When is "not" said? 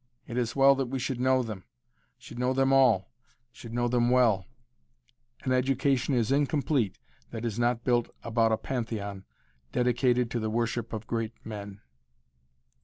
7.59-7.83